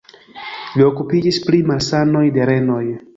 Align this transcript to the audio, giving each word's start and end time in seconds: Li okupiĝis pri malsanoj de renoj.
Li 0.79 0.85
okupiĝis 0.87 1.39
pri 1.49 1.59
malsanoj 1.73 2.23
de 2.39 2.49
renoj. 2.51 2.83